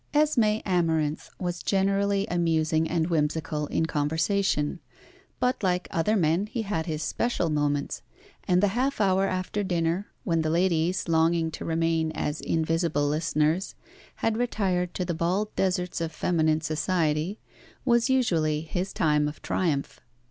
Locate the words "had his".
6.63-7.03